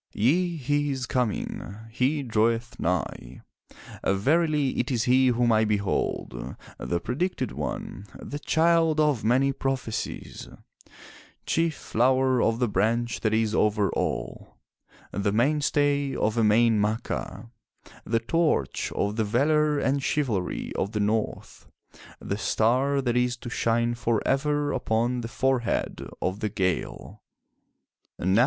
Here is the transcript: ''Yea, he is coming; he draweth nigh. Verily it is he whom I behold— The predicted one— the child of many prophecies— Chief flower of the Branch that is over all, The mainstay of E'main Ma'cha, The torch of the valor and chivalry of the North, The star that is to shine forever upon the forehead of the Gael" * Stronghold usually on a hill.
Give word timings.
''Yea, 0.15 0.57
he 0.57 0.89
is 0.89 1.05
coming; 1.05 1.75
he 1.91 2.23
draweth 2.23 2.79
nigh. 2.79 3.41
Verily 4.03 4.69
it 4.79 4.89
is 4.89 5.03
he 5.03 5.27
whom 5.27 5.51
I 5.51 5.63
behold— 5.63 6.55
The 6.79 6.99
predicted 6.99 7.51
one— 7.51 8.07
the 8.19 8.39
child 8.39 8.99
of 8.99 9.23
many 9.23 9.53
prophecies— 9.53 10.49
Chief 11.45 11.75
flower 11.75 12.41
of 12.41 12.57
the 12.57 12.67
Branch 12.67 13.19
that 13.19 13.31
is 13.31 13.53
over 13.53 13.91
all, 13.91 14.57
The 15.11 15.31
mainstay 15.31 16.15
of 16.15 16.35
E'main 16.35 16.79
Ma'cha, 16.79 17.51
The 18.03 18.19
torch 18.21 18.91
of 18.93 19.17
the 19.17 19.23
valor 19.23 19.77
and 19.77 20.01
chivalry 20.01 20.73
of 20.79 20.93
the 20.93 20.99
North, 20.99 21.67
The 22.19 22.39
star 22.39 23.03
that 23.03 23.15
is 23.15 23.37
to 23.37 23.51
shine 23.51 23.93
forever 23.93 24.71
upon 24.71 25.21
the 25.21 25.27
forehead 25.27 26.07
of 26.23 26.39
the 26.39 26.49
Gael" 26.49 26.79
* 26.81 26.83
Stronghold 26.87 27.19
usually 27.19 28.17
on 28.17 28.21
a 28.21 28.25
hill. 28.33 28.39